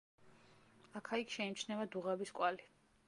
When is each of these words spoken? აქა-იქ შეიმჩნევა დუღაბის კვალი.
აქა-იქ 1.01 1.35
შეიმჩნევა 1.35 1.85
დუღაბის 1.97 2.33
კვალი. 2.41 2.69